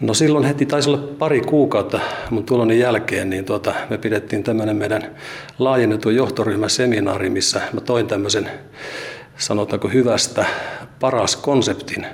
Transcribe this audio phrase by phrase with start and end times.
[0.00, 4.76] No silloin heti taisi olla pari kuukautta mun tuloni jälkeen, niin tuota, me pidettiin tämmöinen
[4.76, 5.16] meidän
[5.58, 8.50] laajennetun johtoryhmäseminaari, missä mä toin tämmöisen
[9.36, 10.44] sanotaanko hyvästä
[11.00, 12.06] paras konseptin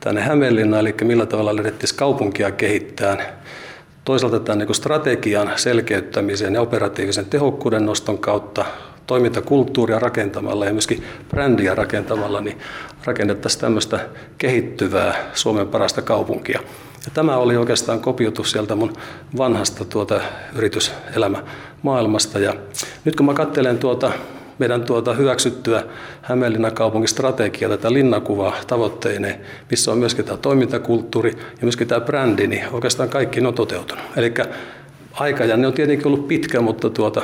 [0.00, 3.18] tänne Hämeenlinnaan, eli millä tavalla lähdettiin kaupunkia kehittämään
[4.04, 8.64] toisaalta tämän niin strategian selkeyttämisen ja operatiivisen tehokkuuden noston kautta
[9.06, 12.58] toimintakulttuuria rakentamalla ja myöskin brändiä rakentamalla, niin
[13.04, 14.00] rakennettaisiin tämmöistä
[14.38, 16.60] kehittyvää Suomen parasta kaupunkia.
[17.04, 18.92] Ja tämä oli oikeastaan kopiotus sieltä mun
[19.36, 20.20] vanhasta tuota
[20.56, 21.42] yrityselämä
[21.82, 22.38] maailmasta.
[22.38, 22.54] Ja
[23.04, 24.12] nyt kun mä katselen tuota
[24.58, 25.84] meidän tuota hyväksyttyä
[26.22, 32.46] Hämeenlinnan kaupungin strategiaa, tätä linnakuvaa tavoitteineen, missä on myöskin tämä toimintakulttuuri ja myöskin tämä brändi,
[32.46, 34.04] niin oikeastaan kaikki on toteutunut.
[34.16, 34.34] Eli
[35.12, 37.22] aikajanne on tietenkin ollut pitkä, mutta tuota,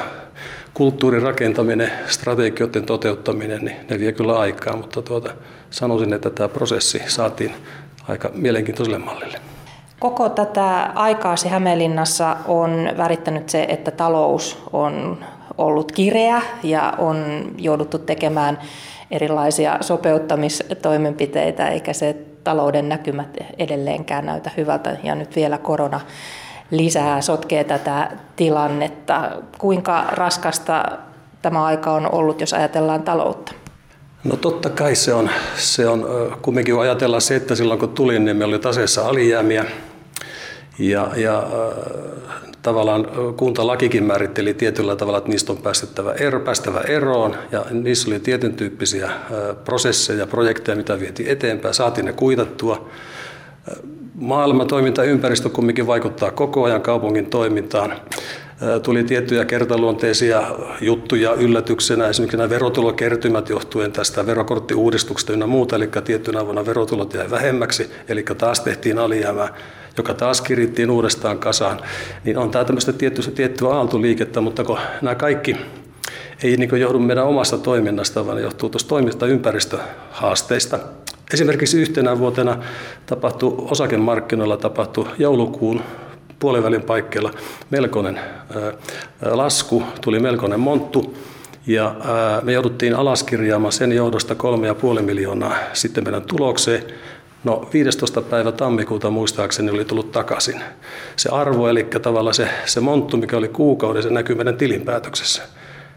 [0.75, 5.35] kulttuurin rakentaminen, strategioiden toteuttaminen, niin ne vie kyllä aikaa, mutta tuota,
[5.71, 7.53] sanoisin, että tämä prosessi saatiin
[8.09, 9.39] aika mielenkiintoiselle mallille.
[9.99, 15.25] Koko tätä aikaasi Hämeenlinnassa on värittänyt se, että talous on
[15.59, 18.59] ollut kireä ja on jouduttu tekemään
[19.11, 24.97] erilaisia sopeuttamistoimenpiteitä, eikä se talouden näkymät edelleenkään näytä hyvältä.
[25.03, 26.01] Ja nyt vielä korona
[26.71, 29.31] lisää sotkee tätä tilannetta.
[29.59, 30.85] Kuinka raskasta
[31.43, 33.53] tämä aika on ollut, jos ajatellaan taloutta?
[34.25, 36.07] No totta kai se on, se on
[36.43, 39.65] kumminkin ajatellaan se, että silloin kun tulin, niin meillä oli taseessa alijäämiä
[40.79, 41.47] ja, ja
[42.63, 48.21] tavallaan kuntalakikin määritteli tietyllä tavalla, että niistä on päästettävä, ero, päästävä eroon ja niissä oli
[48.21, 49.11] tietyn tyyppisiä
[49.65, 52.89] prosesseja, projekteja, mitä vietiin eteenpäin, saatiin ne kuitattua.
[54.15, 57.95] Maailman toimintaympäristö kumminkin vaikuttaa koko ajan kaupungin toimintaan.
[58.83, 60.43] Tuli tiettyjä kertaluonteisia
[60.81, 67.31] juttuja yllätyksenä, esimerkiksi nämä verotulokertymät johtuen tästä verokorttiuudistuksesta ynnä muuta, eli tiettynä vuonna verotulot jäi
[67.31, 69.55] vähemmäksi, eli taas tehtiin alijäämää
[69.99, 71.81] joka taas kirittiin uudestaan kasaan,
[72.25, 75.57] niin on tämä tämmöistä tiettyä, tiettyä aaltoliikettä, mutta kun nämä kaikki
[76.43, 80.79] ei niin johdu meidän omasta toiminnasta, vaan johtuu tuosta toimintaympäristöhaasteista.
[81.33, 82.57] Esimerkiksi yhtenä vuotena
[83.07, 85.83] tapahtui osakemarkkinoilla tapahtui joulukuun
[86.39, 87.31] puolivälin paikkeilla
[87.71, 88.21] melkoinen
[89.31, 91.15] lasku, tuli melkoinen monttu,
[91.67, 91.95] ja
[92.43, 94.35] me jouduttiin alaskirjaamaan sen johdosta
[94.97, 96.83] 3,5 miljoonaa sitten meidän tulokseen.
[97.45, 98.23] No 15.
[98.23, 100.63] päivä tammikuuta muistaakseni oli tullut takaisin.
[101.17, 105.43] Se arvo, eli tavallaan se, se monttu, mikä oli kuukauden, se näkyy meidän tilinpäätöksessä.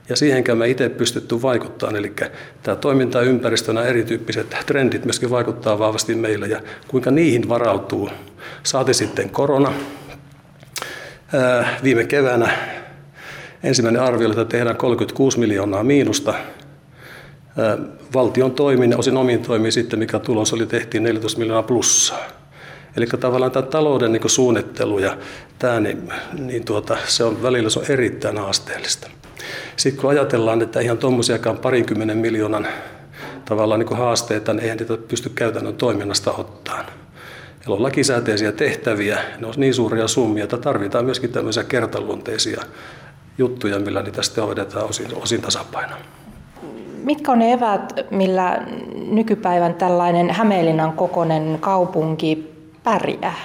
[0.09, 2.13] Ja siihenkään me itse pystytty vaikuttamaan, eli
[2.63, 8.09] tämä toimintaympäristönä erityyppiset trendit myöskin vaikuttaa vahvasti meillä ja kuinka niihin varautuu.
[8.63, 9.73] Saati sitten korona.
[11.33, 12.51] Ää, viime keväänä
[13.63, 16.33] ensimmäinen arvio oli, että tehdään 36 miljoonaa miinusta
[18.13, 22.19] valtion toimin osin omin toimin sitten, mikä tulos oli, tehtiin 14 miljoonaa plussaa.
[22.97, 25.17] Eli tavallaan tämä talouden niin suunnittelu ja
[25.59, 29.09] tämä, niin, niin tuota, se on välillä se on erittäin haasteellista.
[29.77, 32.67] Sitten kun ajatellaan, että ihan tuommoisiakaan parinkymmenen miljoonan
[33.45, 36.85] tavallaan niin haasteita, niin eihän niitä pysty käytännön toiminnasta ottaan.
[37.61, 42.61] Meillä on lakisääteisiä tehtäviä, ne on niin suuria summia, että tarvitaan myöskin tämmöisiä kertaluonteisia
[43.37, 46.01] juttuja, millä niitä sitten hoidetaan osin, osin tasapainoon.
[47.03, 48.65] Mitkä on ne eväät, millä
[49.11, 52.51] nykypäivän tällainen Hämeenlinnan kokoinen kaupunki
[52.83, 53.35] pärjää?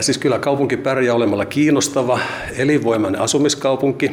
[0.00, 2.18] Siis kyllä kaupunki pärjää olemalla kiinnostava,
[2.58, 4.12] elinvoimainen asumiskaupunki,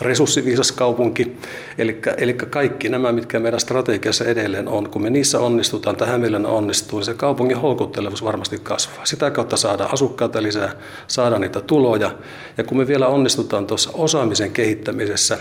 [0.00, 1.36] resurssiviisas kaupunki.
[1.78, 6.48] Eli, eli kaikki nämä, mitkä meidän strategiassa edelleen on, kun me niissä onnistutaan tai Hämeenlinna
[6.48, 9.04] onnistuu, niin se kaupungin houkuttelevuus varmasti kasvaa.
[9.04, 10.72] Sitä kautta saadaan asukkaita lisää,
[11.06, 12.10] saadaan niitä tuloja.
[12.58, 15.38] Ja kun me vielä onnistutaan tuossa osaamisen kehittämisessä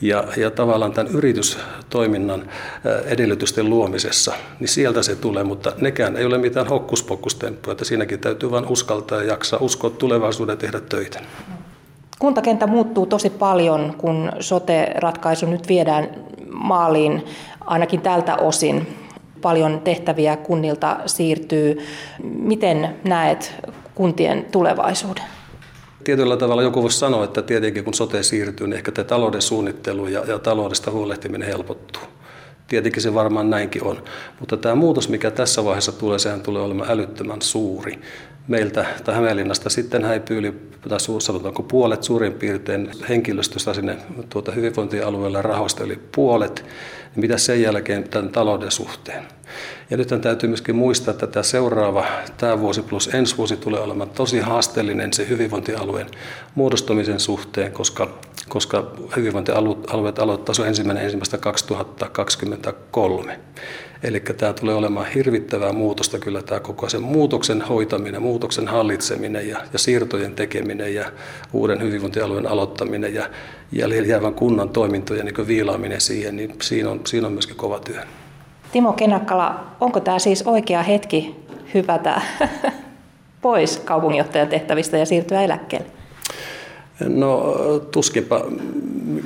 [0.00, 2.48] ja, ja tavallaan tämän yritystoiminnan
[3.04, 8.50] edellytysten luomisessa, niin sieltä se tulee, mutta nekään ei ole mitään hokkuspokkustemppuja, että siinäkin täytyy
[8.50, 11.20] vain uskaltaa ja jaksaa uskoa tulevaisuuden tehdä töitä.
[12.22, 16.08] Kuntakenttä muuttuu tosi paljon, kun sote-ratkaisu nyt viedään
[16.52, 17.24] maaliin,
[17.60, 18.86] ainakin tältä osin.
[19.40, 21.78] Paljon tehtäviä kunnilta siirtyy.
[22.22, 23.54] Miten näet
[23.94, 25.24] kuntien tulevaisuuden?
[26.04, 30.06] Tietyllä tavalla joku voisi sanoa, että tietenkin kun sote siirtyy, niin ehkä tämä talouden suunnittelu
[30.06, 32.02] ja, ja taloudesta huolehtiminen helpottuu.
[32.72, 34.04] Tietenkin se varmaan näinkin on.
[34.40, 37.98] Mutta tämä muutos, mikä tässä vaiheessa tulee, sehän tulee olemaan älyttömän suuri
[38.48, 40.52] meiltä tai Hämeenlinnasta sitten häipyy yli,
[40.88, 43.96] tai sanotaanko puolet suurin piirtein henkilöstöstä sinne
[44.30, 46.64] tuota hyvinvointialueelle rahoista, eli puolet,
[47.14, 49.24] niin mitä sen jälkeen tämän talouden suhteen.
[49.90, 52.04] Ja nyt täytyy myöskin muistaa, että tämä seuraava,
[52.36, 56.06] tämä vuosi plus ensi vuosi tulee olemaan tosi haasteellinen se hyvinvointialueen
[56.54, 58.18] muodostumisen suhteen, koska,
[58.48, 63.40] koska hyvinvointialueet aloittaa se ensimmäinen ensimmäistä 2023.
[64.02, 69.58] Eli tämä tulee olemaan hirvittävää muutosta kyllä tämä koko sen muutoksen hoitaminen, muutoksen hallitseminen ja,
[69.72, 71.04] ja siirtojen tekeminen ja
[71.52, 73.30] uuden hyvinvointialueen aloittaminen ja
[73.72, 78.02] jäljellä jäävän kunnan toimintojen niin viilaaminen siihen, niin siinä on, siinä on myöskin kova työ.
[78.72, 81.36] Timo Kenakkala, onko tämä siis oikea hetki
[81.74, 82.20] hypätä
[83.42, 85.86] pois kaupunginjohtajan tehtävistä ja siirtyä eläkkeelle?
[87.08, 87.54] No
[87.92, 88.44] tuskinpa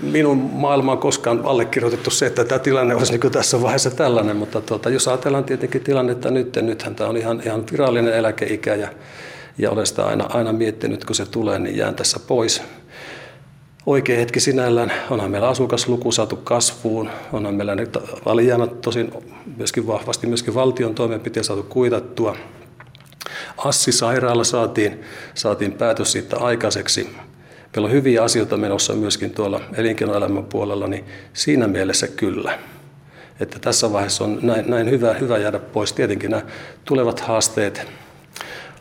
[0.02, 4.60] minun maailma on koskaan allekirjoitettu se, että tämä tilanne olisi niin tässä vaiheessa tällainen, mutta
[4.60, 8.88] tuota, jos ajatellaan tietenkin tilannetta nyt, nythän tämä on ihan, ihan virallinen eläkeikä ja,
[9.58, 12.62] ja olen sitä aina, aina miettinyt, kun se tulee, niin jään tässä pois.
[13.86, 19.12] Oikea hetki sinällään, onhan meillä asukasluku saatu kasvuun, onhan meillä nyt alijäämät tosin
[19.56, 22.36] myöskin vahvasti myöskin valtion toimenpiteen saatu kuitattua.
[23.56, 25.00] Assi-sairaala saatiin,
[25.34, 27.10] saatiin päätös siitä aikaiseksi
[27.76, 32.58] Meillä on hyviä asioita menossa myöskin tuolla elinkeinoelämän puolella, niin siinä mielessä kyllä.
[33.40, 35.92] Että tässä vaiheessa on näin, näin hyvä, hyvä jäädä pois.
[35.92, 36.42] Tietenkin nämä
[36.84, 37.86] tulevat haasteet,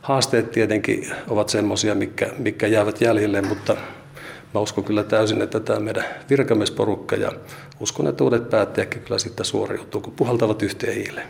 [0.02, 3.78] haasteet tietenkin ovat semmoisia, mikä, mikä jäävät jäljelle, mutta
[4.54, 7.32] mä uskon kyllä täysin, että tämä meidän virkamiesporukka ja
[7.80, 11.28] uskon, että uudet päättäjätkin kyllä sitten suoriutuu, kun puhaltavat yhteen hiileen.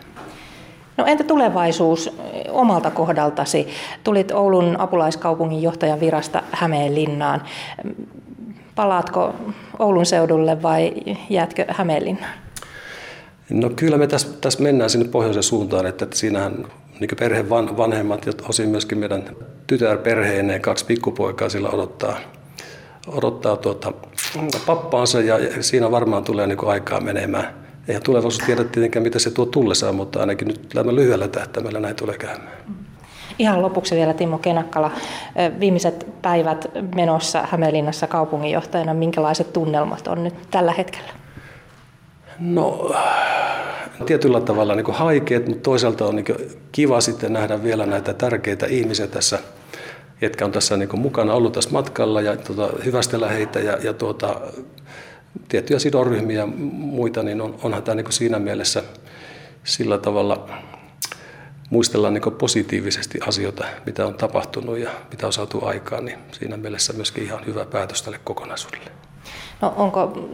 [0.98, 2.12] No entä tulevaisuus
[2.50, 3.68] omalta kohdaltasi?
[4.04, 7.42] Tulit Oulun apulaiskaupungin johtajan virasta Hämeenlinnaan.
[8.76, 9.36] Palaatko
[9.80, 10.94] Oulun seudulle vai
[11.30, 12.34] jäätkö Hämeenlinnaan?
[13.50, 16.66] No kyllä me tässä, tässä mennään sinne pohjoisen suuntaan, että siinähän
[17.00, 19.24] niin perheen van, vanhemmat ja osin myöskin meidän
[19.68, 22.18] tytärperheineen kaksi pikkupoikaa sillä odottaa,
[23.08, 23.94] odottaa tuota,
[24.66, 29.46] pappaansa ja siinä varmaan tulee niin aikaa menemään eihän tulevaisuus tiedä tietenkään, mitä se tuo
[29.46, 32.58] tullessaan, mutta ainakin nyt lyhyellä tähtäimellä näin tulee käymään.
[33.40, 34.92] Ihan lopuksi vielä Timo Kenakkala.
[35.60, 36.66] Viimeiset päivät
[36.96, 41.10] menossa Hämeenlinnassa kaupunginjohtajana, minkälaiset tunnelmat on nyt tällä hetkellä?
[42.40, 42.92] No
[44.06, 46.26] tietyllä tavalla niin kuin haikeet, mutta toisaalta on niin
[46.72, 49.40] kiva sitten nähdä vielä näitä tärkeitä ihmisiä tässä,
[50.22, 54.42] jotka on tässä niin mukana ollut tässä matkalla ja tuota, hyvästellä heitä ja, ja tuota,
[55.48, 58.84] tiettyjä sidonryhmiä ja muita, niin on, onhan tämä niin siinä mielessä
[59.64, 60.50] sillä tavalla
[61.70, 66.94] muistellaan niin positiivisesti asioita, mitä on tapahtunut ja mitä on saatu aikaan, niin siinä mielessä
[66.94, 68.92] myöskin ihan hyvä päätös tälle kokonaisuudelle.
[69.62, 70.30] No onko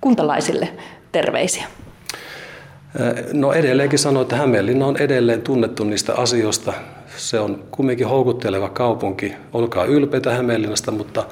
[0.00, 0.68] kuntalaisille
[1.12, 1.66] terveisiä?
[3.32, 6.72] No edelleenkin sanoin, että Hämeenlinna on edelleen tunnettu niistä asioista.
[7.16, 9.34] Se on kumminkin houkutteleva kaupunki.
[9.52, 11.24] Olkaa ylpeitä Hämeenlinnasta, mutta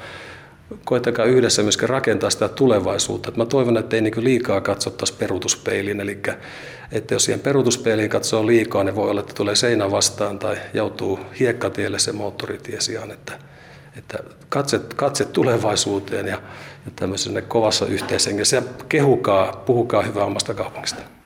[0.84, 3.32] koetakaa yhdessä myöskin rakentaa sitä tulevaisuutta.
[3.36, 6.18] Mä toivon, että ei niin liikaa katsottaisi peruutuspeiliin, eli
[6.92, 11.20] että jos siihen peruutuspeiliin katsoo liikaa, niin voi olla, että tulee seinä vastaan tai joutuu
[11.40, 13.38] hiekkatielle se moottoritie sijaan, että,
[13.96, 14.18] että
[14.48, 16.42] katse, katse tulevaisuuteen ja,
[16.84, 21.17] ja tämmöisessä kovassa yhteishengessä ja kehukaa, puhukaa hyvää omasta kaupungista.